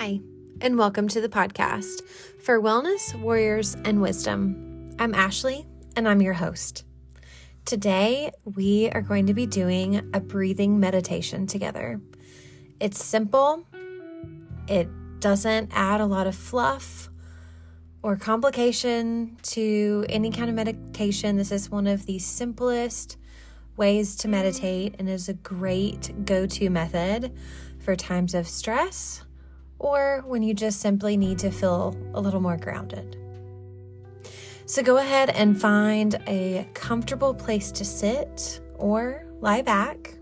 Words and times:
Hi, 0.00 0.18
and 0.62 0.78
welcome 0.78 1.08
to 1.08 1.20
the 1.20 1.28
podcast 1.28 2.00
for 2.40 2.58
Wellness, 2.58 3.14
Warriors, 3.20 3.76
and 3.84 4.00
Wisdom. 4.00 4.96
I'm 4.98 5.14
Ashley, 5.14 5.66
and 5.94 6.08
I'm 6.08 6.22
your 6.22 6.32
host. 6.32 6.84
Today, 7.66 8.30
we 8.46 8.88
are 8.92 9.02
going 9.02 9.26
to 9.26 9.34
be 9.34 9.44
doing 9.44 10.10
a 10.14 10.20
breathing 10.20 10.80
meditation 10.80 11.46
together. 11.46 12.00
It's 12.80 13.04
simple, 13.04 13.66
it 14.68 14.88
doesn't 15.20 15.70
add 15.74 16.00
a 16.00 16.06
lot 16.06 16.26
of 16.26 16.34
fluff 16.34 17.10
or 18.02 18.16
complication 18.16 19.36
to 19.42 20.06
any 20.08 20.30
kind 20.30 20.48
of 20.48 20.56
meditation. 20.56 21.36
This 21.36 21.52
is 21.52 21.70
one 21.70 21.86
of 21.86 22.06
the 22.06 22.18
simplest 22.18 23.18
ways 23.76 24.16
to 24.16 24.28
meditate 24.28 24.94
and 24.98 25.10
is 25.10 25.28
a 25.28 25.34
great 25.34 26.24
go 26.24 26.46
to 26.46 26.70
method 26.70 27.36
for 27.80 27.94
times 27.94 28.32
of 28.34 28.48
stress 28.48 29.24
or 29.80 30.22
when 30.26 30.42
you 30.42 30.54
just 30.54 30.80
simply 30.80 31.16
need 31.16 31.38
to 31.38 31.50
feel 31.50 31.96
a 32.14 32.20
little 32.20 32.40
more 32.40 32.58
grounded. 32.58 33.16
So 34.66 34.82
go 34.82 34.98
ahead 34.98 35.30
and 35.30 35.60
find 35.60 36.22
a 36.28 36.68
comfortable 36.74 37.34
place 37.34 37.72
to 37.72 37.84
sit 37.84 38.60
or 38.76 39.24
lie 39.40 39.62
back. 39.62 40.14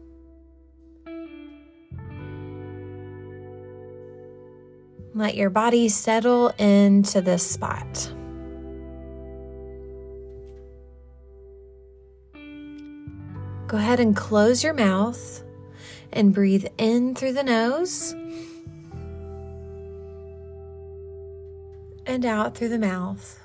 Let 5.15 5.35
your 5.35 5.51
body 5.51 5.89
settle 5.89 6.51
into 6.51 7.21
this 7.21 7.45
spot. 7.45 8.13
Go 13.67 13.77
ahead 13.77 14.01
and 14.01 14.17
close 14.17 14.63
your 14.63 14.73
mouth 14.73 15.43
and 16.13 16.33
breathe 16.33 16.67
in 16.79 17.15
through 17.15 17.33
the 17.33 17.43
nose 17.43 18.15
and 22.09 22.25
out 22.25 22.57
through 22.57 22.71
the 22.71 22.79
mouth. 22.79 23.39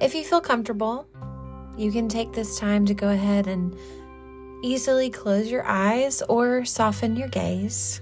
If 0.00 0.14
you 0.14 0.24
feel 0.24 0.40
comfortable, 0.40 1.06
you 1.76 1.92
can 1.92 2.08
take 2.08 2.32
this 2.32 2.58
time 2.58 2.86
to 2.86 2.94
go 2.94 3.10
ahead 3.10 3.46
and 3.46 3.76
easily 4.62 5.10
close 5.10 5.50
your 5.50 5.64
eyes 5.66 6.22
or 6.22 6.64
soften 6.64 7.16
your 7.16 7.28
gaze. 7.28 8.00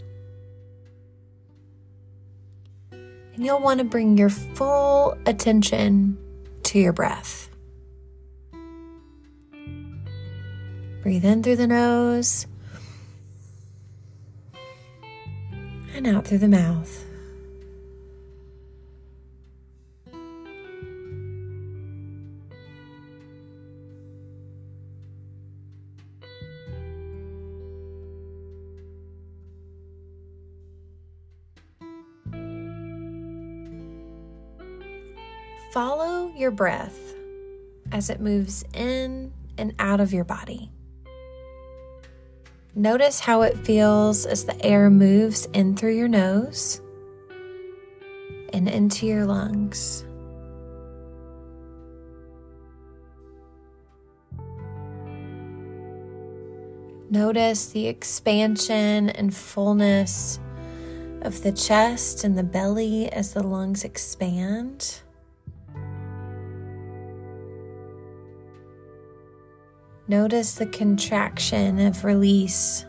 And 2.92 3.44
you'll 3.44 3.60
want 3.60 3.78
to 3.78 3.84
bring 3.84 4.16
your 4.16 4.30
full 4.30 5.18
attention 5.26 6.16
to 6.64 6.78
your 6.78 6.92
breath. 6.92 7.50
Breathe 11.02 11.24
in 11.24 11.42
through 11.42 11.56
the 11.56 11.66
nose 11.66 12.46
and 15.98 16.06
out 16.06 16.24
through 16.24 16.38
the 16.38 16.46
mouth. 16.46 17.04
Follow 35.72 36.32
your 36.36 36.52
breath 36.52 36.96
as 37.90 38.08
it 38.08 38.20
moves 38.20 38.64
in 38.72 39.32
and 39.58 39.74
out 39.80 39.98
of 39.98 40.12
your 40.12 40.24
body. 40.24 40.70
Notice 42.74 43.20
how 43.20 43.42
it 43.42 43.56
feels 43.58 44.26
as 44.26 44.44
the 44.44 44.64
air 44.64 44.90
moves 44.90 45.46
in 45.52 45.74
through 45.74 45.96
your 45.96 46.08
nose 46.08 46.80
and 48.52 48.68
into 48.68 49.06
your 49.06 49.24
lungs. 49.24 50.04
Notice 57.10 57.68
the 57.68 57.86
expansion 57.86 59.08
and 59.08 59.34
fullness 59.34 60.38
of 61.22 61.42
the 61.42 61.52
chest 61.52 62.22
and 62.22 62.36
the 62.36 62.42
belly 62.44 63.10
as 63.10 63.32
the 63.32 63.42
lungs 63.42 63.82
expand. 63.82 65.00
Notice 70.10 70.54
the 70.54 70.64
contraction 70.64 71.78
of 71.80 72.02
release 72.02 72.86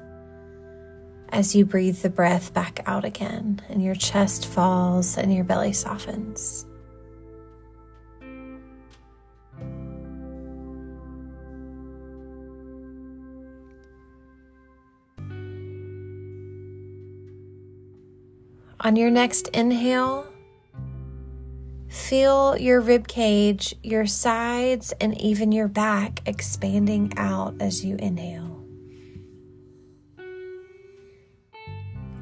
as 1.31 1.53
you 1.53 1.65
breathe 1.65 1.97
the 1.97 2.09
breath 2.09 2.53
back 2.53 2.79
out 2.85 3.03
again, 3.03 3.61
and 3.67 3.83
your 3.83 3.93
chest 3.93 4.47
falls 4.47 5.17
and 5.17 5.33
your 5.33 5.43
belly 5.43 5.73
softens. 5.73 6.65
On 18.79 18.95
your 18.95 19.11
next 19.11 19.49
inhale, 19.49 20.25
Feel 22.09 22.57
your 22.57 22.81
rib 22.81 23.07
cage, 23.07 23.75
your 23.83 24.07
sides, 24.07 24.95
and 24.99 25.15
even 25.21 25.51
your 25.51 25.67
back 25.67 26.21
expanding 26.25 27.13
out 27.17 27.53
as 27.59 27.85
you 27.85 27.97
inhale. 27.97 28.65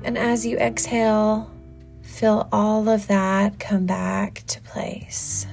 And 0.04 0.18
as 0.18 0.46
you 0.46 0.58
exhale, 0.58 1.50
feel 2.02 2.50
all 2.52 2.90
of 2.90 3.08
that 3.08 3.60
come 3.60 3.86
back 3.86 4.44
to 4.48 4.60
place. 4.60 5.48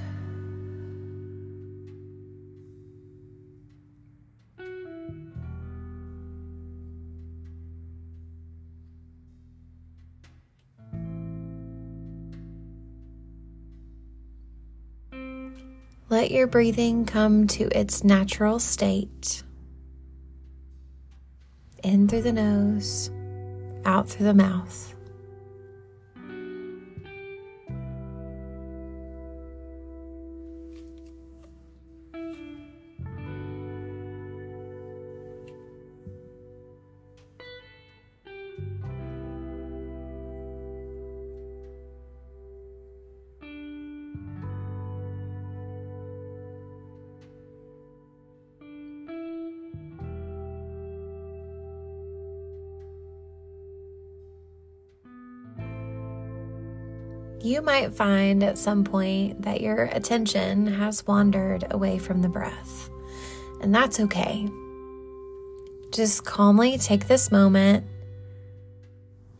Let 16.07 16.29
your 16.29 16.45
breathing 16.47 17.05
come 17.05 17.47
to 17.47 17.63
its 17.77 18.03
natural 18.03 18.59
state. 18.59 19.43
In 21.83 22.07
through 22.07 22.21
the 22.21 22.31
nose, 22.31 23.09
out 23.85 24.09
through 24.09 24.27
the 24.27 24.33
mouth. 24.33 24.94
You 57.45 57.61
might 57.61 57.93
find 57.93 58.43
at 58.43 58.57
some 58.57 58.83
point 58.83 59.43
that 59.43 59.61
your 59.61 59.83
attention 59.85 60.65
has 60.65 61.05
wandered 61.05 61.63
away 61.69 61.99
from 61.99 62.23
the 62.23 62.27
breath, 62.27 62.89
and 63.61 63.73
that's 63.73 63.99
okay. 63.99 64.49
Just 65.91 66.25
calmly 66.25 66.79
take 66.79 67.07
this 67.07 67.31
moment 67.31 67.85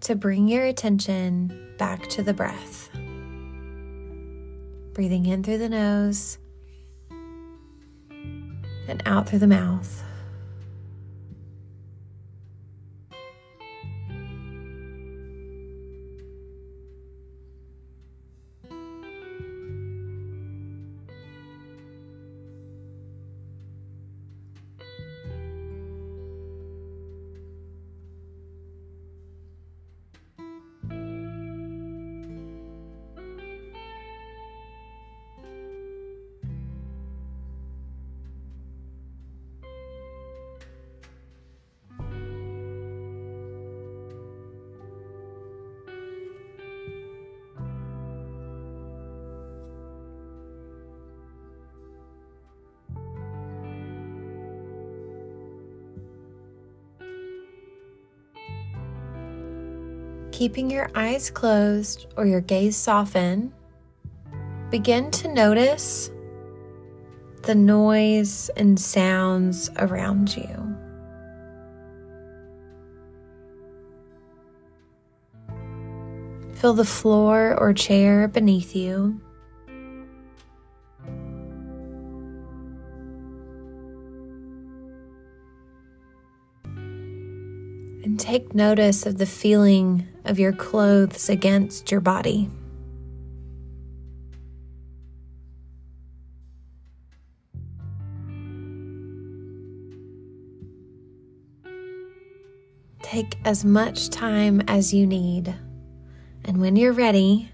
to 0.02 0.16
bring 0.16 0.48
your 0.48 0.66
attention 0.66 1.74
back 1.80 2.08
to 2.10 2.22
the 2.22 2.34
breath. 2.34 2.92
Breathing 4.94 5.26
in 5.26 5.42
through 5.42 5.58
the 5.58 5.70
nose 5.70 6.38
and 8.88 9.02
out 9.08 9.28
through 9.28 9.40
the 9.40 9.48
mouth. 9.48 10.04
Keeping 60.36 60.70
your 60.70 60.90
eyes 60.96 61.30
closed 61.30 62.08
or 62.18 62.26
your 62.26 62.42
gaze 62.42 62.76
softened, 62.76 63.54
begin 64.70 65.10
to 65.10 65.34
notice 65.34 66.12
the 67.44 67.56
noise 67.56 68.50
and 68.58 68.78
sounds 68.78 69.70
around 69.78 70.36
you. 70.36 70.76
Feel 76.56 76.74
the 76.74 76.84
floor 76.84 77.58
or 77.58 77.72
chair 77.72 78.28
beneath 78.28 78.76
you. 78.76 79.22
And 88.06 88.20
take 88.20 88.54
notice 88.54 89.08
of 89.08 89.18
the 89.18 89.26
feeling 89.26 90.08
of 90.26 90.38
your 90.38 90.54
clothes 90.54 91.28
against 91.28 91.90
your 91.90 92.02
body. 92.02 92.52
Take 103.02 103.40
as 103.44 103.66
much 103.66 104.12
time 104.12 104.62
as 104.68 104.94
you 104.94 105.08
need. 105.08 105.56
And 106.44 106.62
when 106.62 106.76
you're 106.76 106.94
ready, 106.94 107.50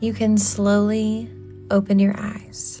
you 0.00 0.12
can 0.12 0.38
slowly 0.38 1.28
open 1.68 1.98
your 1.98 2.14
eyes. 2.16 2.80